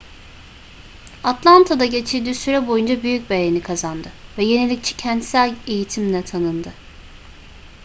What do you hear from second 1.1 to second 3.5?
atlanta'da geçirdiği süre boyunca büyük